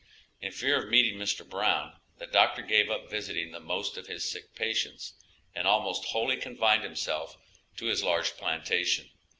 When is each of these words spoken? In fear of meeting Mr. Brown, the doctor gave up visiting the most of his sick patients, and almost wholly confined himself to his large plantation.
In 0.39 0.51
fear 0.51 0.81
of 0.81 0.89
meeting 0.89 1.19
Mr. 1.19 1.47
Brown, 1.47 1.93
the 2.17 2.25
doctor 2.25 2.63
gave 2.63 2.89
up 2.89 3.07
visiting 3.11 3.51
the 3.51 3.59
most 3.59 3.97
of 3.97 4.07
his 4.07 4.27
sick 4.31 4.55
patients, 4.55 5.13
and 5.53 5.67
almost 5.67 6.05
wholly 6.05 6.37
confined 6.37 6.81
himself 6.81 7.37
to 7.77 7.85
his 7.85 8.01
large 8.03 8.31
plantation. 8.35 9.11